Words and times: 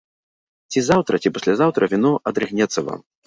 Ці 0.73 0.79
заўтра, 0.85 1.19
ці 1.25 1.33
паслязаўтра 1.35 1.89
віно 1.93 2.13
адрыгнецца 2.31 2.79
вам. 2.91 2.99